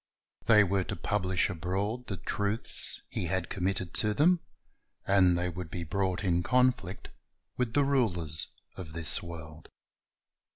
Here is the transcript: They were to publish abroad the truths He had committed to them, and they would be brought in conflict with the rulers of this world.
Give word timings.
They 0.45 0.63
were 0.63 0.83
to 0.85 0.95
publish 0.95 1.47
abroad 1.47 2.07
the 2.07 2.17
truths 2.17 3.03
He 3.07 3.27
had 3.27 3.51
committed 3.51 3.93
to 3.93 4.15
them, 4.15 4.39
and 5.05 5.37
they 5.37 5.47
would 5.47 5.69
be 5.69 5.83
brought 5.83 6.23
in 6.23 6.41
conflict 6.41 7.09
with 7.55 7.75
the 7.75 7.83
rulers 7.83 8.47
of 8.75 8.93
this 8.93 9.21
world. 9.21 9.69